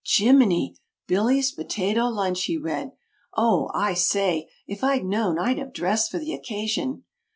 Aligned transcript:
]"Jimminy! 0.03 0.77
'Billy's 1.05 1.51
Potato 1.51 2.07
Lunch,'" 2.07 2.45
he 2.45 2.57
read. 2.57 2.93
"Oh, 3.37 3.69
I 3.75 3.93
say 3.93 4.49
if 4.65 4.83
I'd 4.83 5.05
known 5.05 5.37
I'd 5.37 5.59
have 5.59 5.73
dressed 5.73 6.09
for 6.09 6.17
the 6.17 6.33
occasion!" 6.33 7.03